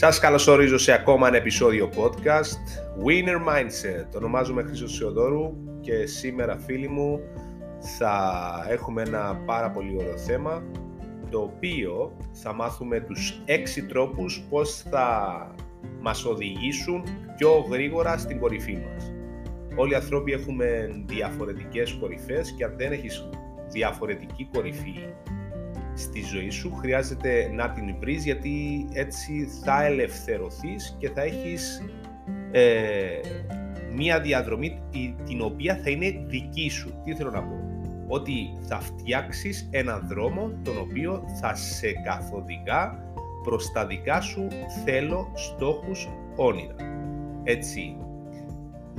Σας 0.00 0.18
καλωσορίζω 0.18 0.78
σε 0.78 0.92
ακόμα 0.92 1.28
ένα 1.28 1.36
επεισόδιο 1.36 1.90
podcast 1.96 2.56
Winner 3.04 3.48
Mindset. 3.48 4.16
Ονομάζομαι 4.16 4.62
Χρήστος 4.62 4.92
Σιωδόρου 4.94 5.54
και 5.80 6.06
σήμερα 6.06 6.58
φίλοι 6.58 6.88
μου 6.88 7.20
θα 7.98 8.42
έχουμε 8.68 9.02
ένα 9.02 9.42
πάρα 9.46 9.70
πολύ 9.70 9.96
ωραίο 9.98 10.18
θέμα 10.18 10.62
το 11.30 11.38
οποίο 11.38 12.16
θα 12.32 12.52
μάθουμε 12.52 13.00
τους 13.00 13.42
έξι 13.44 13.86
τρόπους 13.86 14.46
πώς 14.50 14.84
θα 14.90 15.54
μας 16.00 16.24
οδηγήσουν 16.24 17.02
πιο 17.36 17.66
γρήγορα 17.70 18.18
στην 18.18 18.38
κορυφή 18.38 18.78
μας. 18.90 19.12
Όλοι 19.76 19.92
οι 19.92 19.96
ανθρώποι 19.96 20.32
έχουμε 20.32 20.88
διαφορετικές 21.06 21.96
κορυφές 22.00 22.54
και 22.56 22.64
αν 22.64 22.74
δεν 22.76 22.92
έχεις 22.92 23.28
διαφορετική 23.68 24.48
κορυφή 24.52 24.94
στη 25.98 26.22
ζωή 26.22 26.50
σου 26.50 26.74
χρειάζεται 26.74 27.50
να 27.52 27.70
την 27.70 27.96
βρεις 28.00 28.24
γιατί 28.24 28.86
έτσι 28.92 29.48
θα 29.64 29.84
ελευθερωθείς 29.84 30.96
και 30.98 31.10
θα 31.10 31.22
έχεις 31.22 31.82
ε, 32.50 33.20
μία 33.94 34.20
διαδρομή 34.20 34.80
την 35.26 35.42
οποία 35.42 35.80
θα 35.82 35.90
είναι 35.90 36.24
δική 36.26 36.70
σου. 36.70 37.02
Τι 37.04 37.14
θέλω 37.14 37.30
να 37.30 37.42
πω; 37.42 37.54
Ότι 38.06 38.58
θα 38.68 38.80
φτιάξεις 38.80 39.68
έναν 39.70 40.06
δρόμο 40.08 40.52
τον 40.62 40.78
οποίο 40.78 41.24
θα 41.40 41.54
σε 41.54 41.92
καθοδηγά 41.92 43.06
προς 43.42 43.72
τα 43.72 43.86
δικά 43.86 44.20
σου 44.20 44.46
θέλω, 44.84 45.32
στόχους, 45.34 46.08
όνειρα. 46.36 46.74
Έτσι, 47.44 47.96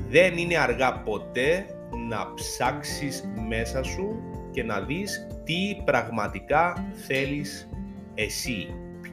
δεν 0.10 0.38
είναι 0.38 0.58
αργά 0.58 0.94
ποτέ 0.94 1.66
να 2.10 2.34
ψάξεις 2.34 3.32
μέσα 3.48 3.84
σου 3.84 4.29
και 4.60 4.66
να 4.66 4.80
δεις 4.80 5.28
τι 5.44 5.82
πραγματικά 5.86 6.92
θέλεις 7.08 7.70
εσύ. 8.16 8.68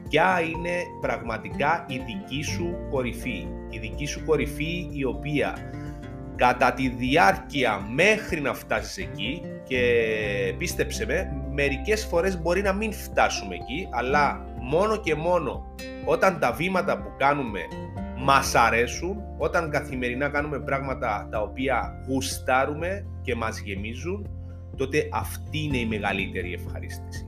Ποια 0.09 0.41
είναι 0.41 0.81
πραγματικά 1.01 1.85
η 1.87 1.97
δική 1.97 2.43
σου 2.43 2.75
κορυφή. 2.89 3.47
Η 3.69 3.77
δική 3.77 4.05
σου 4.05 4.25
κορυφή 4.25 4.89
η 4.91 5.03
οποία 5.03 5.71
κατά 6.35 6.73
τη 6.73 6.89
διάρκεια 6.89 7.87
μέχρι 7.93 8.41
να 8.41 8.53
φτάσεις 8.53 8.97
εκεί 8.97 9.41
και 9.63 9.81
πίστεψε 10.57 11.05
με, 11.05 11.31
μερικές 11.51 12.05
φορές 12.05 12.41
μπορεί 12.41 12.61
να 12.61 12.73
μην 12.73 12.93
φτάσουμε 12.93 13.55
εκεί, 13.55 13.87
αλλά 13.91 14.45
μόνο 14.61 14.97
και 14.97 15.15
μόνο 15.15 15.75
όταν 16.05 16.39
τα 16.39 16.51
βήματα 16.51 16.97
που 16.97 17.09
κάνουμε 17.17 17.59
μας 18.17 18.55
αρέσουν, 18.55 19.23
όταν 19.37 19.69
καθημερινά 19.69 20.29
κάνουμε 20.29 20.59
πράγματα 20.59 21.27
τα 21.31 21.41
οποία 21.41 22.03
γουστάρουμε 22.07 23.05
και 23.21 23.35
μας 23.35 23.59
γεμίζουν, 23.59 24.29
τότε 24.77 25.09
αυτή 25.11 25.63
είναι 25.63 25.77
η 25.77 25.85
μεγαλύτερη 25.85 26.53
ευχαρίστηση. 26.53 27.27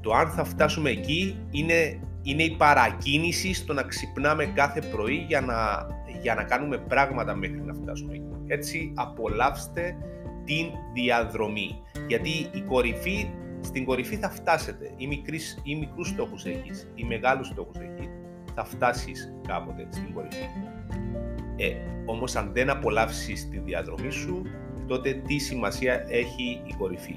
Το 0.00 0.12
αν 0.12 0.28
θα 0.30 0.44
φτάσουμε 0.44 0.90
εκεί 0.90 1.38
είναι, 1.50 2.00
είναι 2.22 2.42
η 2.42 2.56
παρακίνηση 2.56 3.54
στο 3.54 3.72
να 3.72 3.82
ξυπνάμε 3.82 4.44
κάθε 4.44 4.80
πρωί 4.80 5.24
για 5.28 5.40
να, 5.40 5.86
για 6.22 6.34
να 6.34 6.44
κάνουμε 6.44 6.78
πράγματα 6.78 7.34
μέχρι 7.34 7.60
να 7.60 7.74
φτάσουμε 7.74 8.12
εκεί. 8.12 8.24
Έτσι 8.46 8.92
απολαύστε 8.94 9.96
την 10.44 10.66
διαδρομή. 10.94 11.82
Γιατί 12.08 12.30
η 12.52 12.60
κορυφή, 12.60 13.30
στην 13.60 13.84
κορυφή 13.84 14.16
θα 14.16 14.30
φτάσετε. 14.30 14.90
Ή, 14.96 15.06
μικρής, 15.06 15.60
ή 15.62 15.76
μικρούς 15.76 16.08
στόχους 16.08 16.44
έχεις, 16.44 16.88
ή 16.94 17.04
μεγάλους 17.04 17.46
στόχους 17.46 17.76
έχεις. 17.76 18.08
Θα 18.54 18.64
φτάσεις 18.64 19.34
κάποτε 19.46 19.86
στην 19.90 20.12
κορυφή. 20.12 20.48
Ε, 21.56 21.74
όμως 22.06 22.36
αν 22.36 22.50
δεν 22.52 22.70
απολαύσεις 22.70 23.48
τη 23.48 23.58
διαδρομή 23.58 24.10
σου, 24.10 24.42
τότε 24.86 25.12
τι 25.12 25.38
σημασία 25.38 26.04
έχει 26.08 26.60
η 26.66 26.74
κορυφή. 26.78 27.16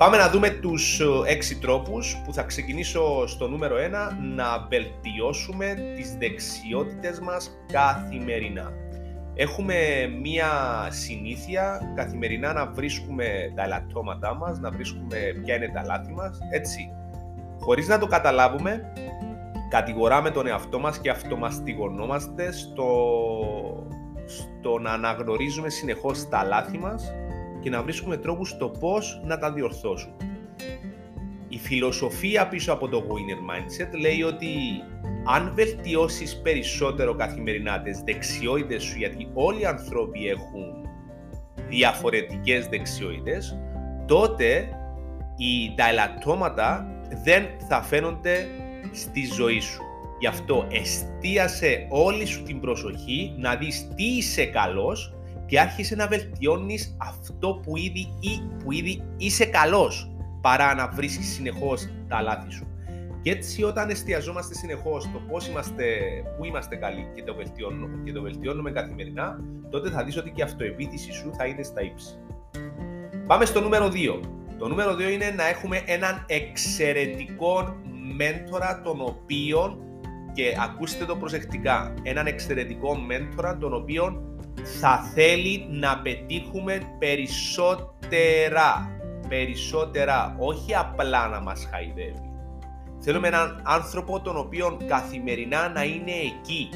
Πάμε 0.00 0.16
να 0.16 0.30
δούμε 0.30 0.50
τους 0.50 1.00
ε, 1.00 1.04
έξι 1.26 1.58
τρόπους 1.58 2.22
που 2.24 2.32
θα 2.32 2.42
ξεκινήσω 2.42 3.26
στο 3.26 3.48
νούμερο 3.48 3.76
1 3.76 3.80
να 4.36 4.66
βελτιώσουμε 4.68 5.74
τις 5.96 6.14
δεξιότητες 6.14 7.20
μας 7.20 7.50
καθημερινά. 7.72 8.72
Έχουμε 9.34 9.74
μία 10.22 10.48
συνήθεια 10.90 11.92
καθημερινά 11.96 12.52
να 12.52 12.66
βρίσκουμε 12.66 13.24
τα 13.54 13.62
ελαττώματά 13.62 14.34
μας, 14.34 14.58
να 14.58 14.70
βρίσκουμε 14.70 15.16
ποια 15.44 15.54
είναι 15.54 15.70
τα 15.74 15.82
λάθη 15.84 16.12
μας, 16.12 16.38
έτσι. 16.50 16.90
Χωρίς 17.60 17.88
να 17.88 17.98
το 17.98 18.06
καταλάβουμε, 18.06 18.92
κατηγοράμε 19.70 20.30
τον 20.30 20.46
εαυτό 20.46 20.78
μας 20.78 20.98
και 20.98 21.10
αυτομαστιγωνόμαστε 21.10 22.52
στο 22.52 22.86
στο 24.30 24.78
να 24.78 24.90
αναγνωρίζουμε 24.90 25.68
συνεχώς 25.68 26.28
τα 26.28 26.44
λάθη 26.44 26.78
μας 26.78 27.12
και 27.60 27.70
να 27.70 27.82
βρίσκουμε 27.82 28.16
τρόπους 28.16 28.48
στο 28.48 28.68
πώς 28.68 29.20
να 29.24 29.38
τα 29.38 29.52
διορθώσουμε. 29.52 30.16
Η 31.48 31.58
φιλοσοφία 31.58 32.48
πίσω 32.48 32.72
από 32.72 32.88
το 32.88 33.04
Winner 33.08 33.50
Mindset 33.50 33.98
λέει 34.00 34.22
ότι 34.22 34.48
αν 35.24 35.52
βελτιώσεις 35.54 36.40
περισσότερο 36.42 37.14
καθημερινά 37.14 37.80
τις 37.82 38.00
δεξιότητες 38.00 38.82
σου, 38.82 38.98
γιατί 38.98 39.30
όλοι 39.34 39.60
οι 39.60 39.64
άνθρωποι 39.64 40.28
έχουν 40.28 40.88
διαφορετικές 41.68 42.66
δεξιότητες, 42.66 43.58
τότε 44.06 44.68
οι, 45.36 45.74
τα 45.76 45.88
ελαττώματα 45.88 46.86
δεν 47.24 47.46
θα 47.68 47.82
φαίνονται 47.82 48.46
στη 48.92 49.26
ζωή 49.26 49.60
σου. 49.60 49.89
Γι' 50.20 50.26
αυτό 50.26 50.66
εστίασε 50.70 51.86
όλη 51.88 52.24
σου 52.24 52.42
την 52.42 52.60
προσοχή 52.60 53.34
να 53.38 53.56
δεις 53.56 53.88
τι 53.94 54.04
είσαι 54.04 54.44
καλός 54.44 55.14
και 55.46 55.60
άρχισε 55.60 55.94
να 55.94 56.06
βελτιώνεις 56.06 56.96
αυτό 56.98 57.60
που 57.62 57.76
ήδη, 57.76 58.00
ή, 58.20 58.42
που 58.64 58.72
ήδη 58.72 59.02
είσαι 59.16 59.44
καλός 59.44 60.10
παρά 60.40 60.74
να 60.74 60.88
βρίσκεις 60.88 61.32
συνεχώς 61.32 61.88
τα 62.08 62.20
λάθη 62.22 62.52
σου. 62.52 62.66
Και 63.22 63.30
έτσι 63.30 63.62
όταν 63.62 63.90
εστιαζόμαστε 63.90 64.54
συνεχώς 64.54 65.02
στο 65.02 65.18
πώς 65.28 65.48
είμαστε, 65.48 65.84
πού 66.36 66.44
είμαστε 66.44 66.76
καλοί 66.76 67.08
και 67.14 67.22
το, 67.22 67.34
βελτιώνουμε, 67.34 68.02
και 68.04 68.12
το 68.12 68.22
βελτιώνουμε 68.22 68.70
καθημερινά, 68.70 69.40
τότε 69.70 69.90
θα 69.90 70.04
δεις 70.04 70.16
ότι 70.16 70.30
και 70.30 70.40
η 70.40 70.44
αυτοεπίθεση 70.44 71.12
σου 71.12 71.30
θα 71.36 71.46
είναι 71.46 71.62
στα 71.62 71.82
ύψη. 71.82 72.18
Πάμε 73.26 73.44
στο 73.44 73.60
νούμερο 73.60 73.86
2. 73.86 74.20
Το 74.58 74.68
νούμερο 74.68 74.94
2 74.94 75.00
είναι 75.12 75.34
να 75.36 75.48
έχουμε 75.48 75.82
έναν 75.86 76.24
εξαιρετικό 76.28 77.76
μέντορα 78.16 78.80
τον 78.84 79.00
οποίο 79.00 79.78
και 80.32 80.56
ακούστε 80.60 81.04
το 81.04 81.16
προσεκτικά, 81.16 81.94
έναν 82.02 82.26
εξαιρετικό 82.26 82.96
μέντορα 82.96 83.56
τον 83.56 83.74
οποίο 83.74 84.22
θα 84.80 84.98
θέλει 85.14 85.66
να 85.70 85.98
πετύχουμε 85.98 86.80
περισσότερα, 86.98 88.90
περισσότερα, 89.28 90.36
όχι 90.38 90.74
απλά 90.74 91.28
να 91.28 91.40
μας 91.40 91.68
χαϊδεύει. 91.70 92.30
Θέλουμε 93.00 93.28
έναν 93.28 93.62
άνθρωπο 93.64 94.20
τον 94.20 94.36
οποίο 94.36 94.78
καθημερινά 94.86 95.68
να 95.68 95.84
είναι 95.84 96.12
εκεί. 96.12 96.68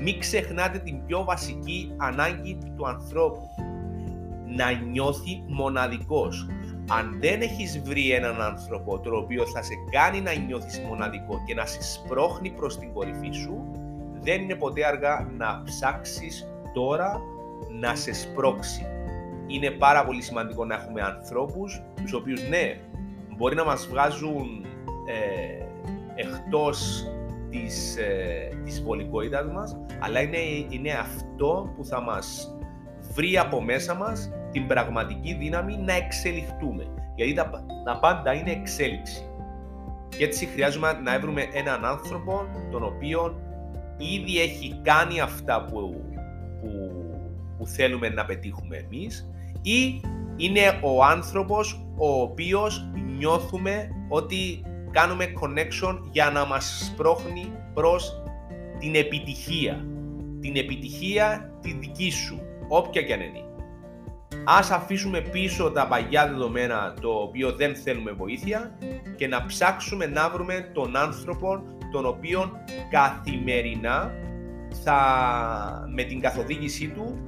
Μην 0.00 0.20
ξεχνάτε 0.20 0.78
την 0.78 1.06
πιο 1.06 1.24
βασική 1.24 1.92
ανάγκη 1.96 2.58
του 2.76 2.86
ανθρώπου. 2.86 3.46
Να 4.56 4.70
νιώθει 4.70 5.42
μοναδικός 5.46 6.46
αν 6.88 7.16
δεν 7.20 7.40
έχεις 7.40 7.82
βρει 7.82 8.10
έναν 8.10 8.42
άνθρωπο 8.42 9.00
το 9.00 9.16
οποίο 9.16 9.46
θα 9.46 9.62
σε 9.62 9.74
κάνει 9.90 10.20
να 10.20 10.34
νιώθεις 10.34 10.80
μοναδικό 10.80 11.42
και 11.46 11.54
να 11.54 11.66
σε 11.66 11.82
σπρώχνει 11.82 12.50
προς 12.50 12.78
την 12.78 12.92
κορυφή 12.92 13.30
σου, 13.32 13.70
δεν 14.20 14.42
είναι 14.42 14.54
ποτέ 14.54 14.86
αργά 14.86 15.30
να 15.36 15.62
ψάξεις 15.64 16.48
τώρα 16.74 17.20
να 17.80 17.94
σε 17.94 18.12
σπρώξει. 18.12 18.86
Είναι 19.46 19.70
πάρα 19.70 20.04
πολύ 20.04 20.22
σημαντικό 20.22 20.64
να 20.64 20.74
έχουμε 20.74 21.00
ανθρώπους, 21.00 21.82
τους 22.02 22.12
οποίους 22.12 22.48
ναι, 22.48 22.78
μπορεί 23.36 23.54
να 23.54 23.64
μας 23.64 23.86
βγάζουν 23.86 24.64
ε, 25.06 25.64
εκτός 26.14 27.06
της, 27.50 27.96
ε, 27.96 28.48
της 28.64 28.82
βολικότητας 28.82 29.46
μας, 29.52 29.76
αλλά 30.00 30.20
είναι, 30.20 30.38
είναι 30.68 30.92
αυτό 30.92 31.72
που 31.76 31.84
θα 31.84 32.00
μας 32.00 32.56
βρει 33.14 33.38
από 33.38 33.62
μέσα 33.62 33.94
μας 33.94 34.30
την 34.54 34.66
πραγματική 34.66 35.34
δύναμη 35.34 35.76
να 35.76 35.92
εξελιχτούμε. 35.92 36.86
Γιατί 37.14 37.32
τα, 37.32 37.50
τα 37.84 37.98
πάντα 37.98 38.32
είναι 38.32 38.50
εξέλιξη. 38.50 39.28
Και 40.16 40.24
έτσι 40.24 40.46
χρειάζομαι 40.46 40.92
να 41.04 41.20
βρούμε 41.20 41.48
έναν 41.52 41.84
άνθρωπο 41.84 42.46
τον 42.70 42.84
οποίο 42.84 43.40
ήδη 43.96 44.40
έχει 44.40 44.80
κάνει 44.82 45.20
αυτά 45.20 45.64
που, 45.64 46.04
που, 46.60 46.68
που 47.58 47.66
θέλουμε 47.66 48.08
να 48.08 48.24
πετύχουμε 48.24 48.76
εμείς 48.76 49.30
ή 49.62 50.00
είναι 50.36 50.60
ο 50.82 51.04
άνθρωπος 51.04 51.86
ο 51.96 52.20
οποίος 52.20 52.88
νιώθουμε 53.16 53.88
ότι 54.08 54.62
κάνουμε 54.90 55.24
connection 55.40 55.98
για 56.10 56.30
να 56.30 56.46
μας 56.46 56.92
σπρώχνει 56.92 57.52
προς 57.74 58.22
την 58.78 58.94
επιτυχία. 58.94 59.86
Την 60.40 60.56
επιτυχία 60.56 61.52
τη 61.60 61.72
δική 61.72 62.10
σου, 62.10 62.40
όποια 62.68 63.02
και 63.02 63.12
αν 63.12 63.20
είναι. 63.20 63.43
Ας 64.44 64.70
αφήσουμε 64.70 65.20
πίσω 65.20 65.70
τα 65.70 65.86
παγιά 65.86 66.28
δεδομένα 66.28 66.94
το 67.00 67.08
οποίο 67.08 67.52
δεν 67.52 67.74
θέλουμε 67.76 68.12
βοήθεια 68.12 68.78
και 69.16 69.28
να 69.28 69.44
ψάξουμε 69.46 70.06
να 70.06 70.30
βρούμε 70.30 70.70
τον 70.72 70.96
άνθρωπο 70.96 71.62
τον 71.92 72.06
οποίο 72.06 72.52
καθημερινά 72.90 74.12
θα, 74.84 74.98
με 75.94 76.02
την 76.02 76.20
καθοδήγησή 76.20 76.88
του 76.88 77.18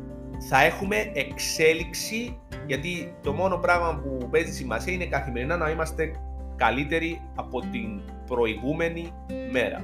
θα 0.49 0.63
έχουμε 0.63 1.11
εξέλιξη 1.15 2.41
γιατί 2.67 3.15
το 3.23 3.33
μόνο 3.33 3.57
πράγμα 3.57 4.01
που 4.03 4.29
παίζει 4.31 4.53
σημασία 4.53 4.93
είναι 4.93 5.07
καθημερινά 5.07 5.57
να 5.57 5.71
είμαστε 5.71 6.11
καλύτεροι 6.57 7.23
από 7.35 7.61
την 7.61 8.01
προηγούμενη 8.27 9.13
μέρα. 9.51 9.83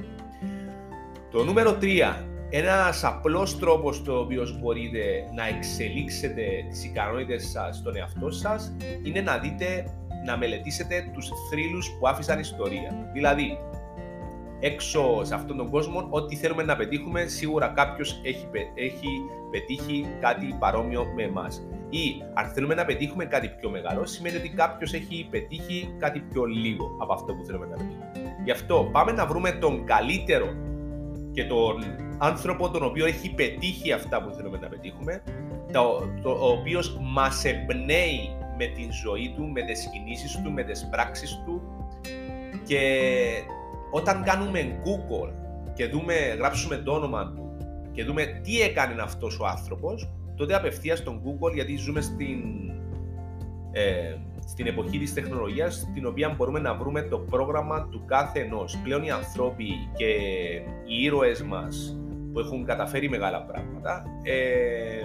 Το 1.31 1.43
νούμερο 1.43 1.77
3. 1.81 2.13
Ένας 2.55 3.03
απλός 3.03 3.59
τρόπος 3.59 4.03
το 4.03 4.17
οποίος 4.17 4.59
μπορείτε 4.59 5.29
να 5.35 5.47
εξελίξετε 5.47 6.43
τις 6.69 6.83
ικανότητες 6.83 7.49
σας 7.49 7.77
στον 7.77 7.95
εαυτό 7.95 8.31
σας 8.31 8.75
είναι 9.03 9.21
να 9.21 9.37
δείτε, 9.37 9.85
να 10.25 10.37
μελετήσετε 10.37 11.09
τους 11.13 11.29
θρύλους 11.49 11.97
που 11.99 12.07
άφησαν 12.07 12.39
ιστορία. 12.39 13.09
Δηλαδή, 13.13 13.57
έξω 14.59 15.23
σε 15.23 15.35
αυτόν 15.35 15.57
τον 15.57 15.69
κόσμο, 15.69 16.07
ό,τι 16.09 16.35
θέλουμε 16.35 16.63
να 16.63 16.75
πετύχουμε, 16.75 17.25
σίγουρα 17.25 17.67
κάποιος 17.67 18.21
έχει, 18.23 18.47
έχει 18.75 19.07
πετύχει 19.51 20.07
κάτι 20.21 20.55
παρόμοιο 20.59 21.05
με 21.15 21.23
εμάς. 21.23 21.67
Ή 21.89 22.23
αν 22.33 22.45
θέλουμε 22.49 22.73
να 22.73 22.85
πετύχουμε 22.85 23.25
κάτι 23.25 23.47
πιο 23.59 23.69
μεγάλο, 23.69 24.05
σημαίνει 24.05 24.37
ότι 24.37 24.49
κάποιος 24.49 24.93
έχει 24.93 25.27
πετύχει 25.29 25.95
κάτι 25.99 26.19
πιο 26.19 26.43
λίγο 26.43 26.97
από 27.01 27.13
αυτό 27.13 27.33
που 27.33 27.43
θέλουμε 27.43 27.65
να 27.65 27.75
πετύχουμε. 27.75 28.11
Γι' 28.43 28.51
αυτό 28.51 28.89
πάμε 28.91 29.11
να 29.11 29.25
βρούμε 29.25 29.51
τον 29.51 29.85
καλύτερο 29.85 30.47
και 31.33 31.45
τον 31.45 31.83
άνθρωπο 32.23 32.69
τον 32.69 32.83
οποίο 32.83 33.05
έχει 33.05 33.33
πετύχει 33.33 33.91
αυτά 33.91 34.23
που 34.23 34.33
θέλουμε 34.33 34.57
να 34.57 34.67
πετύχουμε, 34.67 35.23
το, 35.71 36.09
το, 36.21 36.29
ο 36.29 36.47
οποίος 36.47 36.97
μας 37.01 37.45
εμπνέει 37.45 38.35
με 38.57 38.65
την 38.65 38.91
ζωή 39.03 39.33
του, 39.35 39.47
με 39.47 39.61
τις 39.61 39.89
κινήσεις 39.91 40.41
του, 40.43 40.51
με 40.51 40.63
τις 40.63 40.87
πράξεις 40.91 41.41
του 41.45 41.61
και 42.63 42.79
όταν 43.91 44.23
κάνουμε 44.23 44.79
Google 44.83 45.31
και 45.73 45.87
δούμε, 45.87 46.13
γράψουμε 46.13 46.77
το 46.77 46.91
όνομα 46.91 47.31
του 47.35 47.57
και 47.91 48.03
δούμε 48.03 48.25
τι 48.43 48.61
έκανε 48.61 49.01
αυτός 49.01 49.39
ο 49.39 49.45
άνθρωπος, 49.45 50.09
τότε 50.35 50.55
απευθείας 50.55 50.99
στον 50.99 51.21
Google, 51.23 51.53
γιατί 51.53 51.75
ζούμε 51.75 52.01
στην, 52.01 52.39
ε, 53.71 54.15
στην 54.45 54.67
εποχή 54.67 54.97
της 54.97 55.13
τεχνολογίας, 55.13 55.75
στην 55.75 56.05
οποία 56.05 56.29
μπορούμε 56.29 56.59
να 56.59 56.73
βρούμε 56.73 57.01
το 57.01 57.17
πρόγραμμα 57.17 57.87
του 57.91 58.03
κάθε 58.05 58.39
ενός. 58.39 58.79
Πλέον 58.83 59.03
οι 59.03 59.11
ανθρώποι 59.11 59.65
και 59.95 60.05
οι 60.85 61.03
ήρωες 61.03 61.43
μας 61.43 61.97
που 62.33 62.39
έχουν 62.39 62.65
καταφέρει 62.65 63.09
μεγάλα 63.09 63.41
πράγματα, 63.41 64.03
ε, 64.23 65.01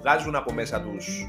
βγάζουν 0.00 0.34
από 0.34 0.52
μέσα 0.52 0.80
τους 0.80 1.26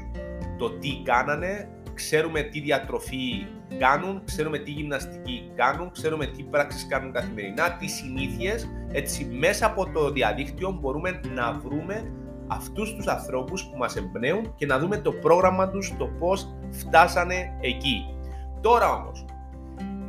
το 0.58 0.70
τι 0.70 1.02
κάνανε, 1.04 1.68
ξέρουμε 1.94 2.42
τι 2.42 2.60
διατροφή 2.60 3.46
κάνουν, 3.78 4.22
ξέρουμε 4.24 4.58
τι 4.58 4.70
γυμναστική 4.70 5.50
κάνουν, 5.54 5.90
ξέρουμε 5.90 6.26
τι 6.26 6.42
πράξεις 6.42 6.86
κάνουν 6.86 7.12
καθημερινά, 7.12 7.76
τι 7.76 7.86
συνήθειες. 7.86 8.68
Έτσι 8.92 9.24
μέσα 9.24 9.66
από 9.66 9.90
το 9.90 10.10
διαδίκτυο 10.10 10.78
μπορούμε 10.80 11.20
να 11.34 11.52
βρούμε 11.52 12.12
αυτούς 12.46 12.94
τους 12.94 13.06
ανθρώπους 13.06 13.64
που 13.64 13.76
μας 13.76 13.96
εμπνέουν 13.96 14.54
και 14.56 14.66
να 14.66 14.78
δούμε 14.78 14.96
το 14.96 15.12
πρόγραμμα 15.12 15.70
τους, 15.70 15.94
το 15.98 16.06
πώς 16.06 16.54
φτάσανε 16.70 17.58
εκεί. 17.60 18.14
Τώρα 18.60 18.92
όμως, 18.92 19.24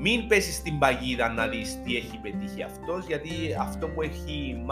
μην 0.02 0.28
πέσεις 0.28 0.56
στην 0.56 0.80
παγίδα 0.80 1.30
να 1.30 1.48
δεις 1.48 1.82
τι 1.84 1.96
έχει 1.96 2.18
πετύχει 2.18 2.64
αυτός, 2.64 3.06
γιατί 3.08 3.30
αυτό 3.60 3.88
που 3.88 4.02
έχει, 4.02 4.64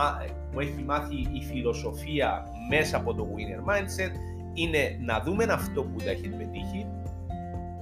που 0.51 0.59
έχει 0.59 0.83
μάθει 0.85 1.15
η 1.15 1.43
φιλοσοφία 1.43 2.43
μέσα 2.69 2.97
από 2.97 3.13
το 3.13 3.27
Winner 3.35 3.69
Mindset 3.69 4.11
είναι 4.53 4.97
να 4.99 5.19
δούμε 5.19 5.43
αυτό 5.43 5.83
που 5.83 5.97
τα 6.03 6.09
έχει 6.09 6.29
πετύχει 6.29 6.85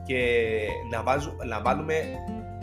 και 0.06 0.20
να, 0.92 1.04
βάζω, 1.04 1.36
να 1.46 1.62
βάλουμε 1.62 1.94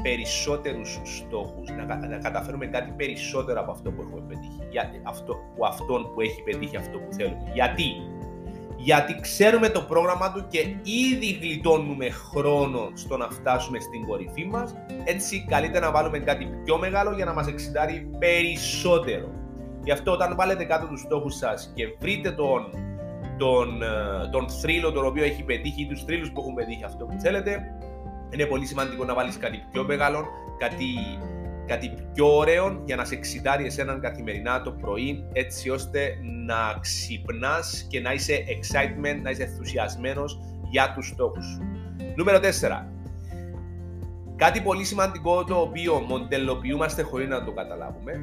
περισσότερους 0.03 1.01
στόχους, 1.05 1.71
να, 1.71 1.97
να 1.97 2.19
καταφέρουμε 2.19 2.67
κάτι 2.67 2.93
περισσότερο 2.97 3.61
από 3.61 3.71
αυτό 3.71 3.91
που 3.91 4.03
έχουμε 4.03 4.23
πετύχει, 4.29 4.61
για, 4.71 4.91
αυτό, 5.03 5.35
που 5.57 5.67
αυτόν 5.67 6.13
που 6.15 6.21
έχει 6.21 6.43
πετύχει 6.43 6.77
αυτό 6.77 6.99
που 6.99 7.13
θέλουμε. 7.13 7.51
Γιατί; 7.55 7.85
Γιατί 8.85 9.21
ξέρουμε 9.21 9.69
το 9.69 9.81
πρόγραμμα 9.81 10.33
του 10.33 10.47
και 10.49 10.59
ήδη 11.13 11.39
γλιτώνουμε 11.43 12.11
χρόνο 12.11 12.91
στο 12.95 13.17
να 13.17 13.29
φτάσουμε 13.31 13.79
στην 13.81 14.07
κορυφή 14.07 14.45
μας, 14.45 14.75
έτσι 15.05 15.45
καλύτερα 15.49 15.87
να 15.87 15.93
βάλουμε 15.93 16.19
κάτι 16.19 16.49
πιο 16.65 16.79
μεγάλο 16.79 17.13
για 17.13 17.25
να 17.25 17.33
μας 17.33 17.47
εξητάρει 17.47 18.11
περισσότερο. 18.19 19.29
Γι' 19.85 19.91
αυτό 19.91 20.13
όταν 20.13 20.35
βάλετε 20.37 20.65
κάτω 20.65 20.87
τους 20.87 21.01
στόχους 21.01 21.35
σας 21.35 21.73
και 21.75 21.85
βρείτε 22.01 22.31
τον 22.31 22.71
τον, 23.39 23.83
ε, 23.83 24.29
τον 24.31 24.49
θρύλο 24.49 24.93
τον 24.93 25.07
οποίο 25.07 25.25
έχει 25.25 25.43
πετύχει 25.43 25.83
ή 25.83 25.87
τους 25.87 26.05
θρύλους 26.05 26.31
που 26.31 26.41
έχουν 26.41 26.55
πετύχει 26.55 26.85
αυτό 26.85 27.05
που 27.05 27.21
θέλετε. 27.21 27.61
Είναι 28.31 28.45
πολύ 28.45 28.67
σημαντικό 28.67 29.05
να 29.05 29.15
βάλεις 29.15 29.39
κάτι 29.39 29.65
πιο 29.73 29.85
μεγάλο, 29.85 30.25
κάτι, 30.59 30.85
κάτι 31.67 31.95
πιο 32.15 32.37
ωραίο 32.37 32.83
για 32.85 32.97
να 32.97 33.05
σε 33.05 33.15
εξητάρει 33.15 33.65
εσέναν 33.67 34.01
καθημερινά 34.01 34.63
το 34.63 34.71
πρωί 34.71 35.25
έτσι 35.33 35.71
ώστε 35.71 36.19
να 36.47 36.79
ξυπνάς 36.81 37.87
και 37.89 38.01
να 38.01 38.13
είσαι 38.13 38.45
excitement, 38.49 39.21
να 39.23 39.31
είσαι 39.31 39.43
ενθουσιασμένος 39.43 40.39
για 40.71 40.93
τους 40.95 41.07
στόχους 41.07 41.45
σου. 41.45 41.61
Νούμερο 42.17 42.39
4. 42.39 42.43
Κάτι 44.37 44.61
πολύ 44.61 44.85
σημαντικό 44.85 45.45
το 45.45 45.55
οποίο 45.61 46.05
μοντελοποιούμαστε 46.09 47.03
χωρίς 47.03 47.29
να 47.29 47.45
το 47.45 47.53
καταλάβουμε 47.53 48.21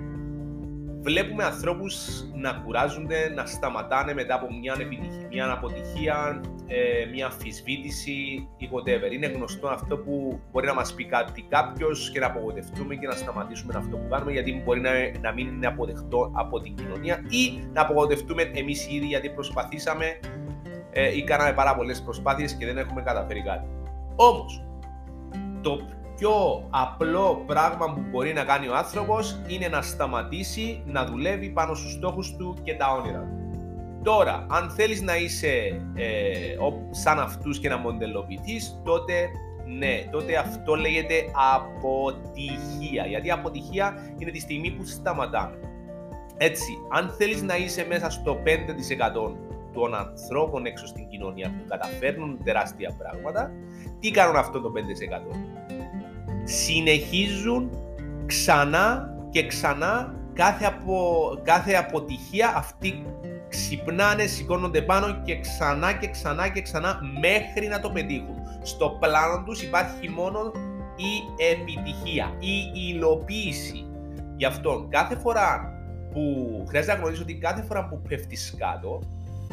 βλέπουμε 1.02 1.44
ανθρώπους 1.44 2.24
να 2.34 2.52
κουράζονται, 2.54 3.32
να 3.36 3.46
σταματάνε 3.46 4.14
μετά 4.14 4.36
από 4.36 4.48
μια 4.62 4.76
επιτυχία, 4.80 5.28
μια 5.32 5.52
αποτυχία, 5.52 6.42
ε, 6.74 7.06
μια 7.06 7.26
αμφισβήτηση 7.26 8.12
ή 8.58 8.70
whatever. 8.72 9.12
Είναι 9.14 9.28
γνωστό 9.28 9.68
αυτό 9.68 9.98
που 9.98 10.40
μπορεί 10.52 10.66
να 10.66 10.74
μας 10.74 10.94
πει 10.94 11.06
κάτι 11.06 11.46
κάποιος 11.50 12.12
και 12.12 12.20
να 12.20 12.26
απογοητευτούμε 12.26 12.96
και 12.96 13.08
να 13.08 13.16
σταματήσουμε 13.16 13.74
αυτό 13.78 13.98
που 13.98 14.08
κάνουμε 14.10 14.32
γιατί 14.32 14.62
μπορεί 14.66 14.80
να, 14.80 14.92
να 15.22 15.34
μην 15.34 15.48
είναι 15.48 15.68
αποδεκτό 15.68 16.32
από 16.34 16.60
την 16.60 16.76
κοινωνία 16.76 17.24
ή 17.30 17.68
να 17.74 17.82
απογοητευτούμε 17.82 18.52
εμείς 18.54 18.88
ήδη 18.92 19.06
γιατί 19.06 19.30
προσπαθήσαμε 19.30 20.20
ε, 20.92 21.18
ή 21.18 21.24
κάναμε 21.24 21.54
πάρα 21.54 21.76
πολλές 21.76 22.02
προσπάθειες 22.02 22.54
και 22.54 22.66
δεν 22.66 22.78
έχουμε 22.78 23.02
καταφέρει 23.02 23.42
κάτι. 23.42 23.68
Όμως, 24.16 24.64
το 25.62 25.80
πιο 26.16 26.68
απλό 26.70 27.44
πράγμα 27.48 27.94
που 27.94 28.02
μπορεί 28.10 28.34
να 28.34 28.44
κάνει 28.44 28.68
ο 28.68 28.76
άνθρωπος 28.76 29.42
είναι 29.48 29.68
να 29.68 29.82
σταματήσει 29.82 30.84
να 30.86 31.06
δουλεύει 31.06 31.50
πάνω 31.50 31.74
στους 31.74 31.92
στόχους 31.92 32.36
του 32.36 32.58
και 32.64 32.76
τα 32.76 32.92
όνειρα 32.92 33.20
του. 33.20 33.41
Τώρα, 34.04 34.46
αν 34.50 34.70
θέλεις 34.70 35.02
να 35.02 35.16
είσαι 35.18 35.82
ε, 35.96 36.56
σαν 36.90 37.20
αυτούς 37.20 37.60
και 37.60 37.70
να 37.70 37.78
μοντελοποιηθείς, 37.78 38.82
τότε 38.84 39.30
ναι, 39.78 40.08
τότε 40.12 40.36
αυτό 40.38 40.76
λέγεται 40.76 41.26
αποτυχία. 41.56 43.06
Γιατί 43.08 43.28
η 43.28 43.32
αποτυχία 43.32 44.14
είναι 44.18 44.32
τη 44.32 44.40
στιγμή 44.40 44.72
που 44.72 44.86
σταματάμε. 44.86 45.60
Έτσι, 46.38 46.78
αν 46.90 47.10
θέλεις 47.18 47.42
να 47.42 47.56
είσαι 47.58 47.86
μέσα 47.90 48.10
στο 48.10 48.38
5% 48.46 49.36
των 49.74 49.96
ανθρώπων 49.96 50.66
έξω 50.66 50.86
στην 50.88 51.08
κοινωνία 51.08 51.48
που 51.48 51.64
καταφέρνουν 51.68 52.40
τεράστια 52.44 52.96
πράγματα, 52.98 53.52
τι 54.00 54.12
κάνουν 54.12 54.36
αυτό 54.36 54.62
το 54.62 54.72
5%? 54.76 55.62
συνεχίζουν 56.44 57.70
ξανά 58.26 59.16
και 59.30 59.46
ξανά 59.46 60.16
κάθε, 60.34 60.66
απο, 60.66 61.40
κάθε 61.44 61.74
αποτυχία 61.74 62.54
αυτή 62.56 63.06
ξυπνάνε, 63.52 64.26
σηκώνονται 64.26 64.82
πάνω 64.82 65.22
και 65.26 65.40
ξανά 65.40 65.94
και 65.94 66.10
ξανά 66.10 66.48
και 66.48 66.62
ξανά 66.62 67.00
μέχρι 67.20 67.68
να 67.68 67.80
το 67.80 67.90
πετύχουν. 67.90 68.36
Στο 68.62 68.98
πλάνο 69.00 69.44
τους 69.46 69.62
υπάρχει 69.62 70.10
μόνο 70.10 70.52
η 70.96 71.44
επιτυχία, 71.52 72.36
η 72.40 72.72
υλοποίηση. 72.90 73.86
Γι' 74.36 74.46
αυτό 74.46 74.88
κάθε 74.90 75.16
φορά 75.16 75.74
που 76.12 76.24
χρειάζεται 76.68 76.94
να 76.94 77.00
γνωρίζεις 77.00 77.24
ότι 77.24 77.36
κάθε 77.36 77.62
φορά 77.62 77.88
που 77.88 78.02
πέφτεις 78.08 78.56
κάτω, 78.58 79.02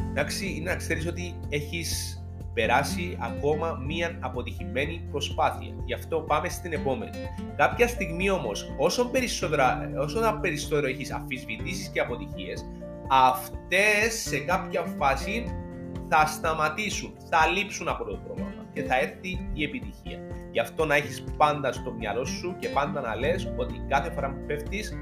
εντάξει, 0.09 0.53
είναι 0.55 0.69
να 0.69 0.75
ξέρεις 0.75 1.07
ότι 1.07 1.35
έχεις 1.49 2.13
περάσει 2.53 3.17
ακόμα 3.21 3.83
μία 3.87 4.17
αποτυχημένη 4.19 5.07
προσπάθεια. 5.11 5.73
Γι' 5.85 5.93
αυτό 5.93 6.19
πάμε 6.19 6.49
στην 6.49 6.73
επόμενη. 6.73 7.11
Κάποια 7.55 7.87
στιγμή 7.87 8.29
όμως, 8.29 8.73
όσο 8.77 9.05
περισσότερο, 9.05 9.63
όσο 9.97 10.39
περισσότερο 10.41 10.87
έχεις 10.87 11.11
αφισβητήσεις 11.11 11.87
και 11.87 11.99
αποτυχίες, 11.99 12.65
αυτές 13.09 14.13
σε 14.13 14.37
κάποια 14.37 14.83
φάση 14.97 15.55
θα 16.09 16.25
σταματήσουν, 16.25 17.13
θα 17.29 17.47
λείψουν 17.47 17.87
από 17.87 18.03
το 18.03 18.19
πρόγραμμα 18.25 18.65
και 18.73 18.83
θα 18.83 18.99
έρθει 18.99 19.49
η 19.53 19.63
επιτυχία. 19.63 20.19
Γι' 20.51 20.59
αυτό 20.59 20.85
να 20.85 20.95
έχεις 20.95 21.23
πάντα 21.37 21.71
στο 21.71 21.91
μυαλό 21.91 22.25
σου 22.25 22.55
και 22.59 22.67
πάντα 22.67 23.01
να 23.01 23.15
λες 23.15 23.53
ότι 23.57 23.85
κάθε 23.87 24.11
φορά 24.11 24.29
που 24.29 24.45
πέφτεις 24.47 24.93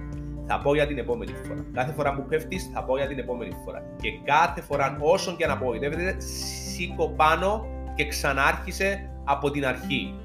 θα 0.48 0.60
πω 0.62 0.74
για 0.74 0.88
την 0.88 0.98
επόμενη 0.98 1.32
φορά. 1.48 1.66
Κάθε 1.74 1.94
φορά 1.94 2.14
που 2.14 2.26
πέφτεις, 2.30 2.70
θα 2.74 2.84
πω 2.84 2.98
για 2.98 3.08
την 3.08 3.20
επόμενη 3.20 3.52
φορά. 3.66 3.84
Και 4.02 4.10
κάθε 4.24 4.62
φορά, 4.62 4.98
όσον 5.02 5.36
και 5.36 5.46
να 5.46 5.54
απογοητεύεται, 5.54 6.16
σήκω 6.20 7.10
πάνω 7.10 7.66
και 7.96 8.08
ξανάρχισε 8.08 9.10
από 9.24 9.52
την 9.52 9.66
αρχή. 9.66 10.16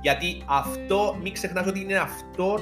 Γιατί 0.00 0.42
αυτό, 0.48 1.16
μην 1.22 1.32
ξεχνάς 1.32 1.66
ότι 1.66 1.80
είναι 1.80 1.96
αυτό 1.96 2.58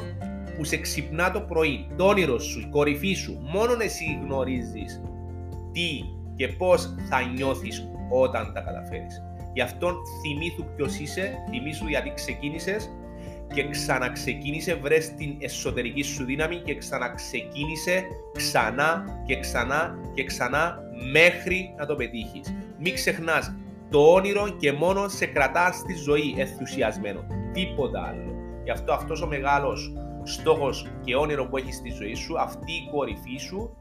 που 0.57 0.65
σε 0.65 0.77
ξυπνά 0.77 1.31
το 1.31 1.41
πρωί. 1.41 1.87
Το 1.97 2.07
όνειρο 2.07 2.39
σου, 2.39 2.61
η 2.61 2.69
κορυφή 2.71 3.13
σου. 3.13 3.39
Μόνο 3.53 3.77
εσύ 3.81 4.19
γνωρίζεις 4.25 5.01
τι 5.73 6.01
και 6.37 6.49
πώς 6.49 6.95
θα 7.09 7.23
νιώθεις 7.35 7.91
όταν 8.11 8.53
τα 8.55 8.61
καταφέρεις. 8.61 9.23
Γι' 9.53 9.61
αυτό 9.61 9.95
θυμήθου 10.23 10.65
ποιος 10.77 10.99
είσαι, 10.99 11.35
θυμήσου 11.51 11.89
γιατί 11.89 12.13
ξεκίνησες 12.15 12.91
και 13.55 13.69
ξαναξεκίνησε, 13.69 14.75
βρες 14.75 15.15
την 15.15 15.37
εσωτερική 15.39 16.03
σου 16.03 16.25
δύναμη 16.25 16.57
και 16.57 16.77
ξαναξεκίνησε 16.77 18.05
ξανά 18.33 19.05
και 19.27 19.41
ξανά 19.41 19.99
και 20.15 20.25
ξανά 20.25 20.79
μέχρι 21.13 21.75
να 21.79 21.87
το 21.87 21.95
πετύχεις. 21.95 22.55
Μην 22.79 22.95
ξεχνάς, 22.95 23.55
το 23.91 24.13
όνειρο 24.13 24.49
και 24.59 24.73
μόνο 24.73 25.09
σε 25.09 25.27
κρατάς 25.27 25.77
στη 25.77 25.95
ζωή 25.95 26.35
ενθουσιασμένο. 26.39 27.25
Τίποτα 27.53 28.03
άλλο. 28.03 28.35
Γι' 28.65 28.71
αυτό 28.71 28.93
αυτός 28.93 29.23
ο 29.23 29.27
μεγάλος 29.27 29.93
στόχος 30.25 30.87
και 31.05 31.17
όνειρο 31.17 31.47
που 31.47 31.57
έχεις 31.57 31.77
στη 31.77 31.91
ζωή 31.91 32.15
σου, 32.15 32.41
αυτή 32.41 32.73
η 32.73 32.89
κορυφή 32.91 33.39
σου 33.39 33.77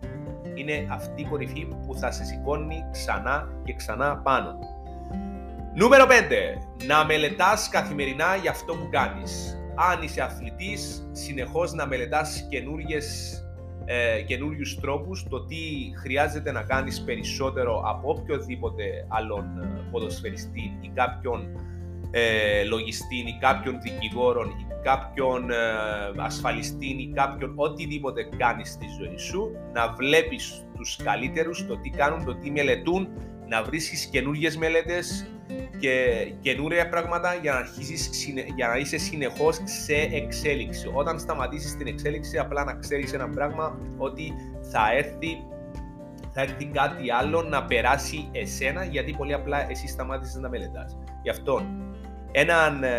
είναι 0.55 0.88
αυτή 0.89 1.22
η 1.22 1.25
κορυφή 1.25 1.65
που 1.65 1.96
θα 1.96 2.12
σε 2.12 2.24
σηκώνει 2.24 2.86
ξανά 2.91 3.50
και 3.63 3.74
ξανά 3.74 4.17
πάνω. 4.17 4.60
Νούμερο 5.74 6.05
5. 6.05 6.12
Να 6.86 7.05
μελετάς 7.05 7.69
καθημερινά 7.69 8.36
για 8.36 8.51
αυτό 8.51 8.74
που 8.74 8.89
κάνεις. 8.91 9.58
Αν 9.75 10.01
είσαι 10.01 10.22
αθλητής, 10.22 11.10
συνεχώς 11.12 11.74
να 11.74 11.88
μελετάς 11.88 12.48
καινούργιες 12.50 13.34
ε, 13.86 14.22
καινούριους 14.22 14.79
τρόπους, 14.79 15.25
το 15.29 15.46
τι 15.46 15.58
χρειάζεται 16.01 16.51
να 16.51 16.63
κάνεις 16.63 17.03
περισσότερο 17.03 17.84
από 17.86 18.10
οποιοδήποτε 18.10 18.84
άλλον 19.08 19.43
ε, 19.43 19.88
ποδοσφαιριστή 19.91 20.77
ή 20.81 20.91
κάποιον 20.93 21.48
ε, 22.12 22.63
λογιστή 22.63 23.17
ή 23.17 23.38
κάποιον 23.39 23.81
δικηγόρον 23.81 24.50
ή 24.50 24.67
κάποιον 24.83 25.51
ε, 25.51 25.55
ασφαλιστή 26.17 26.88
ή 26.88 27.12
κάποιον 27.15 27.53
οτιδήποτε 27.55 28.29
κάνεις 28.38 28.69
στη 28.69 28.86
ζωή 29.00 29.17
σου, 29.17 29.51
να 29.74 29.93
βλέπεις 29.93 30.65
τους 30.75 30.95
καλύτερους, 31.03 31.67
το 31.67 31.77
τι 31.77 31.89
κάνουν, 31.89 32.25
το 32.25 32.36
τι 32.36 32.51
μελετούν, 32.51 33.07
να 33.48 33.63
βρίσκεις 33.63 34.05
καινούργιες 34.05 34.57
μελέτες 34.57 35.31
και 35.79 36.25
καινούρια 36.41 36.89
πράγματα 36.89 37.33
για 37.33 37.51
να, 37.51 37.57
αρχίσεις, 37.57 38.33
για 38.55 38.67
να 38.67 38.77
είσαι 38.77 38.98
συνεχώς 38.98 39.59
σε 39.63 39.93
εξέλιξη. 39.93 40.91
Όταν 40.93 41.19
σταματήσεις 41.19 41.77
την 41.77 41.88
εξέλιξη, 41.88 42.38
απλά 42.38 42.63
να 42.63 42.74
ξέρεις 42.74 43.13
ένα 43.13 43.29
πράγμα 43.29 43.79
ότι 43.98 44.33
θα 44.71 44.93
έρθει 44.93 45.38
θα 46.31 46.41
έρθει 46.41 46.65
κάτι 46.65 47.12
άλλο 47.12 47.41
να 47.41 47.63
περάσει 47.63 48.29
εσένα 48.31 48.83
γιατί 48.83 49.13
πολύ 49.17 49.33
απλά 49.33 49.69
εσύ 49.69 49.88
σταμάτησες 49.88 50.41
να 50.41 50.50
μελετάς. 50.50 50.98
Γι' 51.24 51.29
αυτό 51.29 51.62
έναν, 52.31 52.83
ε, 52.83 52.89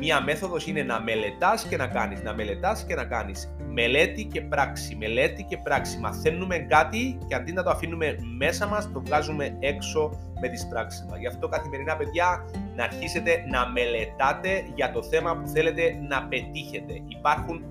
μία 0.00 0.22
μέθοδος 0.22 0.66
είναι 0.66 0.82
να 0.82 1.00
μελετάς 1.00 1.66
και 1.66 1.76
να 1.76 1.86
κάνεις, 1.86 2.22
να 2.22 2.34
μελετάς 2.34 2.84
και 2.84 2.94
να 2.94 3.04
κάνεις. 3.04 3.50
Μελέτη 3.68 4.24
και 4.24 4.40
πράξη, 4.40 4.96
μελέτη 4.96 5.42
και 5.42 5.56
πράξη. 5.56 5.98
Μαθαίνουμε 5.98 6.58
κάτι 6.58 7.18
και 7.28 7.34
αντί 7.34 7.52
να 7.52 7.62
το 7.62 7.70
αφήνουμε 7.70 8.16
μέσα 8.38 8.66
μας, 8.66 8.92
το 8.92 9.02
βγάζουμε 9.04 9.56
έξω 9.60 10.18
με 10.40 10.48
τις 10.48 10.66
πράξεις 10.66 11.06
μας. 11.10 11.18
Γι' 11.18 11.26
αυτό 11.26 11.48
καθημερινά, 11.48 11.96
παιδιά, 11.96 12.44
να 12.76 12.84
αρχίσετε 12.84 13.44
να 13.50 13.68
μελετάτε 13.68 14.64
για 14.74 14.92
το 14.92 15.02
θέμα 15.02 15.36
που 15.36 15.48
θέλετε 15.48 15.98
να 16.08 16.22
πετύχετε. 16.22 16.92
Υπάρχουν 17.08 17.64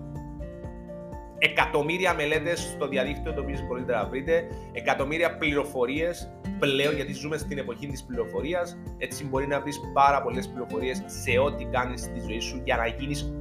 εκατομμύρια 1.38 2.14
μελέτες 2.14 2.60
στο 2.60 2.88
διαδίκτυο 2.88 3.34
το 3.34 3.42
οποίο 3.42 3.56
μπορείτε 3.68 3.94
να 3.96 4.06
βρείτε, 4.06 4.48
εκατομμύρια 4.72 5.38
πληροφορίες 5.38 6.32
πλέον 6.60 6.96
γιατί 6.96 7.14
ζούμε 7.14 7.38
στην 7.38 7.58
εποχή 7.58 7.88
της 7.88 8.04
πληροφορίας. 8.04 8.78
Έτσι 8.98 9.26
μπορεί 9.26 9.48
να 9.48 9.62
βρεις 9.62 9.80
πάρα 9.94 10.22
πολλές 10.22 10.48
πληροφορίες 10.48 11.04
σε 11.06 11.40
ό,τι 11.40 11.66
κάνεις 11.66 12.02
στη 12.02 12.20
ζωή 12.20 12.40
σου 12.40 12.62
για 12.64 12.76
να 12.78 12.88
γίνεις 12.88 13.34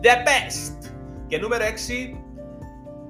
the 0.00 0.06
best. 0.06 0.92
Και 1.26 1.38
νούμερο 1.38 1.64
6, 1.64 2.16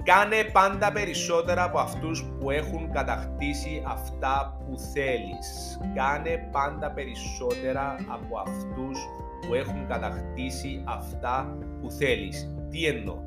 κάνε 0.02 0.44
πάντα 0.52 0.92
περισσότερα 0.92 1.62
από 1.62 1.78
αυτούς 1.78 2.24
που 2.24 2.50
έχουν 2.50 2.92
κατακτήσει 2.92 3.82
αυτά 3.86 4.60
που 4.66 4.78
θέλεις. 4.78 5.78
Κάνε 5.94 6.48
πάντα 6.52 6.90
περισσότερα 6.90 7.96
από 8.08 8.38
αυτούς 8.38 8.98
που 9.46 9.54
έχουν 9.54 9.86
κατακτήσει 9.86 10.82
αυτά 10.84 11.58
που 11.80 11.90
θέλεις. 11.90 12.54
Τι 12.70 12.84
εννοώ; 12.86 13.18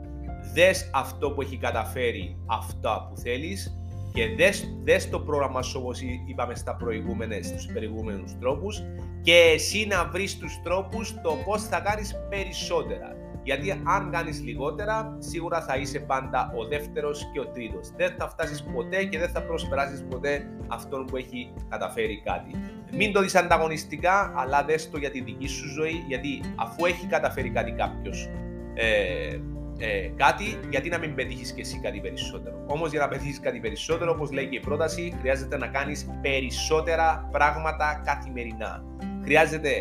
Δες 0.54 0.90
αυτό 0.94 1.32
που 1.32 1.42
έχει 1.42 1.58
καταφέρει 1.58 2.38
αυτά 2.46 3.08
που 3.10 3.18
θέλεις 3.18 3.80
και 4.14 4.36
δες, 4.38 4.64
δες 4.84 5.10
το 5.10 5.20
πρόγραμμα 5.20 5.62
σου 5.62 5.80
όπως 5.82 6.02
είπαμε 6.28 6.56
στα 6.56 6.76
προηγούμενες, 6.76 7.46
στους 7.46 7.66
προηγούμενους 7.66 8.38
τρόπους 8.40 8.84
και 9.22 9.36
εσύ 9.54 9.88
να 9.88 10.06
βρεις 10.06 10.38
τους 10.38 10.62
τρόπους 10.64 11.22
το 11.22 11.38
πώς 11.46 11.64
θα 11.64 11.80
κάνεις 11.80 12.16
περισσότερα. 12.30 13.16
Γιατί 13.44 13.72
αν 13.72 14.12
κάνεις 14.12 14.42
λιγότερα, 14.44 15.18
σίγουρα 15.20 15.62
θα 15.62 15.76
είσαι 15.76 16.00
πάντα 16.00 16.54
ο 16.58 16.68
δεύτερος 16.68 17.30
και 17.34 17.40
ο 17.40 17.48
τρίτος. 17.48 17.90
Δεν 17.98 18.16
θα 18.18 18.30
φτάσεις 18.30 18.64
ποτέ 18.64 19.04
και 19.04 19.20
δεν 19.20 19.30
θα 19.30 19.42
προσπεράσεις 19.42 20.06
ποτέ 20.10 20.50
αυτόν 20.68 21.06
που 21.06 21.18
έχει 21.18 21.54
καταφέρει 21.70 22.22
κάτι. 22.26 22.52
Μην 22.94 23.14
το 23.14 23.22
δεις 23.22 23.36
ανταγωνιστικά, 23.36 24.34
αλλά 24.36 24.64
δες 24.64 24.90
το 24.90 24.98
για 24.98 25.12
τη 25.12 25.22
δική 25.22 25.48
σου 25.48 25.68
ζωή, 25.68 26.04
γιατί 26.08 26.42
αφού 26.56 26.86
έχει 26.86 27.06
καταφέρει 27.06 27.50
κάτι 27.50 27.72
κάποιος, 27.72 28.30
ε, 28.74 29.40
ε, 29.80 30.10
κάτι, 30.16 30.60
γιατί 30.70 30.90
να 30.90 30.98
μην 30.98 31.16
πετύχεις 31.16 31.52
και 31.52 31.62
εσύ 31.62 31.80
κάτι 31.80 32.00
περισσότερο. 32.00 32.64
Όμως, 32.68 32.92
για 32.92 33.00
να 33.00 33.08
πετύχεις 33.08 33.40
κάτι 33.40 33.60
περισσότερο, 33.60 34.12
όπως 34.12 34.32
λέει 34.32 34.48
και 34.48 34.56
η 34.56 34.60
πρόταση, 34.60 35.14
χρειάζεται 35.20 35.58
να 35.58 35.68
κάνεις 35.68 36.10
περισσότερα 36.22 37.30
πράγματα 37.32 38.02
καθημερινά. 38.06 38.84
Χρειάζεται 39.24 39.72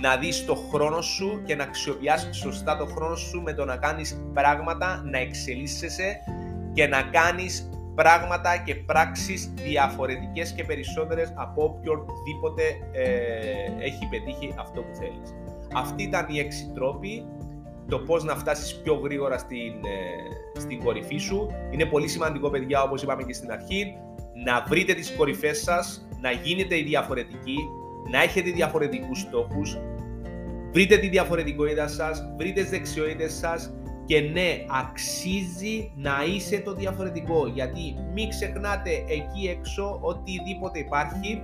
να 0.00 0.16
δεις 0.16 0.44
το 0.44 0.54
χρόνο 0.54 1.00
σου 1.00 1.42
και 1.44 1.54
να 1.54 1.64
αξιοποιάς 1.64 2.28
σωστά 2.32 2.76
το 2.76 2.86
χρόνο 2.86 3.16
σου 3.16 3.42
με 3.42 3.52
το 3.52 3.64
να 3.64 3.76
κάνεις 3.76 4.20
πράγματα, 4.32 5.02
να 5.04 5.18
εξελίσσεσαι 5.18 6.16
και 6.72 6.86
να 6.86 7.02
κάνεις 7.02 7.68
πράγματα 7.94 8.56
και 8.56 8.74
πράξεις 8.74 9.52
διαφορετικές 9.54 10.52
και 10.52 10.64
περισσότερες 10.64 11.32
από 11.34 11.64
οποιονδήποτε 11.64 12.62
ε, 12.92 13.84
έχει 13.84 14.08
πετύχει 14.10 14.54
αυτό 14.58 14.80
που 14.80 14.94
θέλεις. 14.94 15.34
Αυτοί 15.74 16.02
ήταν 16.02 16.26
οι 16.28 16.38
έξι 16.38 16.70
τρόποι 16.74 17.26
το 17.88 17.98
πώς 17.98 18.24
να 18.24 18.36
φτάσεις 18.36 18.80
πιο 18.80 18.94
γρήγορα 18.94 19.38
στην, 19.38 19.72
ε, 19.84 20.60
στην 20.60 20.84
κορυφή 20.84 21.16
σου. 21.16 21.46
Είναι 21.70 21.84
πολύ 21.84 22.08
σημαντικό, 22.08 22.50
παιδιά, 22.50 22.82
όπως 22.82 23.02
είπαμε 23.02 23.22
και 23.22 23.32
στην 23.32 23.50
αρχή, 23.50 23.94
να 24.44 24.64
βρείτε 24.68 24.94
τις 24.94 25.14
κορυφές 25.16 25.58
σας, 25.58 26.08
να 26.20 26.30
γίνετε 26.30 26.78
οι 26.78 26.82
διαφορετικοί, 26.82 27.56
να 28.10 28.22
έχετε 28.22 28.50
διαφορετικούς 28.50 29.18
στόχους, 29.18 29.78
βρείτε 30.72 30.96
τη 30.96 31.08
διαφορετικότητα 31.08 31.88
σας, 31.88 32.32
βρείτε 32.36 32.60
τις 32.60 32.70
δεξιότητες 32.70 33.34
σας 33.34 33.74
και 34.04 34.20
ναι, 34.20 34.64
αξίζει 34.82 35.92
να 35.96 36.24
είσαι 36.34 36.58
το 36.58 36.74
διαφορετικό, 36.74 37.46
γιατί 37.46 37.96
μην 38.14 38.28
ξεχνάτε 38.28 38.90
εκεί 38.90 39.48
έξω 39.58 39.98
οτιδήποτε 40.02 40.78
υπάρχει 40.78 41.42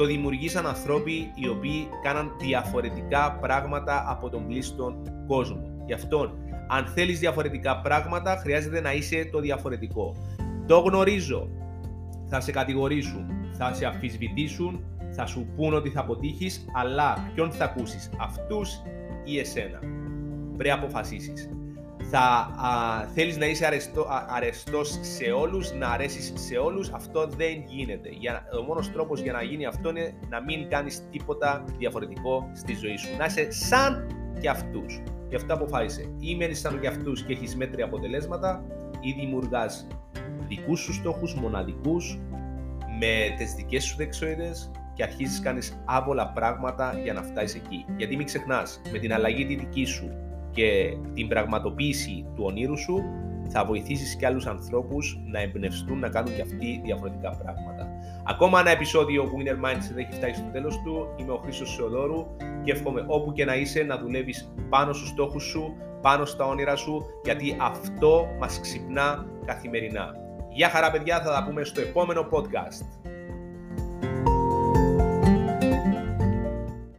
το 0.00 0.06
δημιουργήσαν 0.06 0.66
ανθρώποι 0.66 1.32
οι 1.34 1.48
οποίοι 1.48 1.88
κάναν 2.02 2.32
διαφορετικά 2.38 3.38
πράγματα 3.40 4.04
από 4.08 4.28
τον 4.28 4.46
πλήστον 4.46 5.02
κόσμο. 5.26 5.82
Γι' 5.86 5.92
αυτό, 5.92 6.30
αν 6.68 6.86
θέλεις 6.86 7.18
διαφορετικά 7.18 7.80
πράγματα, 7.80 8.36
χρειάζεται 8.36 8.80
να 8.80 8.92
είσαι 8.92 9.28
το 9.32 9.40
διαφορετικό. 9.40 10.16
Το 10.66 10.78
γνωρίζω. 10.78 11.48
Θα 12.28 12.40
σε 12.40 12.50
κατηγορήσουν, 12.50 13.26
θα 13.52 13.74
σε 13.74 13.86
αφισβητήσουν, 13.86 14.84
θα 15.10 15.26
σου 15.26 15.46
πούν 15.56 15.74
ότι 15.74 15.90
θα 15.90 16.00
αποτύχεις, 16.00 16.64
αλλά 16.72 17.30
ποιον 17.34 17.50
θα 17.50 17.64
ακούσεις, 17.64 18.10
αυτούς 18.18 18.82
ή 19.24 19.38
εσένα; 19.38 19.78
Πρέπει 20.56 20.68
να 20.68 20.74
αποφασίσεις 20.74 21.48
θα 22.10 22.18
α, 22.18 23.06
θέλεις 23.14 23.36
να 23.36 23.46
είσαι 23.46 23.66
αρεστό, 23.66 24.00
α, 24.00 24.24
αρεστός 24.28 24.98
σε 25.00 25.24
όλους, 25.24 25.72
να 25.72 25.88
αρέσεις 25.88 26.32
σε 26.34 26.56
όλους, 26.56 26.90
αυτό 26.92 27.26
δεν 27.26 27.64
γίνεται. 27.66 28.08
Για, 28.08 28.44
ο 28.60 28.62
μόνος 28.62 28.92
τρόπος 28.92 29.20
για 29.20 29.32
να 29.32 29.42
γίνει 29.42 29.66
αυτό 29.66 29.88
είναι 29.88 30.14
να 30.28 30.42
μην 30.42 30.68
κάνεις 30.68 31.02
τίποτα 31.10 31.64
διαφορετικό 31.78 32.50
στη 32.54 32.74
ζωή 32.74 32.96
σου. 32.96 33.16
Να 33.18 33.24
είσαι 33.24 33.50
σαν 33.50 34.06
και 34.40 34.48
αυτούς. 34.48 35.02
Γι' 35.28 35.36
αυτό 35.36 35.54
αποφάσισε. 35.54 36.14
Ή 36.18 36.36
μένεις 36.36 36.60
σαν 36.60 36.80
και 36.80 36.86
αυτούς 36.86 37.22
και 37.22 37.32
έχεις 37.32 37.56
μέτρια 37.56 37.84
αποτελέσματα 37.84 38.64
ή 39.00 39.12
δημιουργάς 39.12 39.86
δικούς 40.48 40.80
σου 40.80 40.92
στόχους, 40.92 41.34
μοναδικούς, 41.34 42.18
με 42.98 43.34
τις 43.36 43.54
δικές 43.54 43.84
σου 43.84 43.96
δεξιότητες 43.96 44.70
και 44.94 45.02
αρχίζεις 45.02 45.40
κάνεις 45.40 45.82
άβολα 45.84 46.28
πράγματα 46.28 46.98
για 47.02 47.12
να 47.12 47.22
φτάσεις 47.22 47.54
εκεί. 47.54 47.84
Γιατί 47.96 48.16
μην 48.16 48.26
ξεχνάς, 48.26 48.80
με 48.92 48.98
την 48.98 49.12
αλλαγή 49.12 49.46
τη 49.46 49.54
δική 49.54 49.84
σου 49.84 50.10
και 50.52 50.96
την 51.14 51.28
πραγματοποίηση 51.28 52.26
του 52.34 52.44
ονείρου 52.46 52.78
σου 52.78 53.02
θα 53.52 53.64
βοηθήσεις 53.64 54.16
και 54.16 54.26
άλλους 54.26 54.46
ανθρώπους 54.46 55.20
να 55.26 55.40
εμπνευστούν 55.40 55.98
να 55.98 56.08
κάνουν 56.08 56.34
και 56.34 56.42
αυτοί 56.42 56.80
διαφορετικά 56.84 57.30
πράγματα. 57.30 57.88
Ακόμα 58.24 58.60
ένα 58.60 58.70
επεισόδιο 58.70 59.24
Winner 59.24 59.64
Mindset 59.64 59.96
έχει 59.96 60.12
φτάσει 60.12 60.34
στο 60.34 60.48
τέλος 60.52 60.80
του. 60.84 61.14
Είμαι 61.16 61.32
ο 61.32 61.36
Χρήστος 61.36 61.74
Σεοδόρου 61.74 62.26
και 62.62 62.72
εύχομαι 62.72 63.04
όπου 63.06 63.32
και 63.32 63.44
να 63.44 63.54
είσαι 63.54 63.82
να 63.82 63.98
δουλεύεις 63.98 64.52
πάνω 64.68 64.92
στους 64.92 65.08
στόχους 65.08 65.44
σου, 65.44 65.76
πάνω 66.02 66.24
στα 66.24 66.46
όνειρα 66.46 66.76
σου, 66.76 67.02
γιατί 67.24 67.56
αυτό 67.60 68.26
μας 68.38 68.60
ξυπνά 68.60 69.26
καθημερινά. 69.44 70.14
Γεια 70.52 70.68
χαρά 70.68 70.90
παιδιά, 70.90 71.20
θα 71.20 71.32
τα 71.32 71.44
πούμε 71.46 71.64
στο 71.64 71.80
επόμενο 71.80 72.28
podcast. 72.30 72.99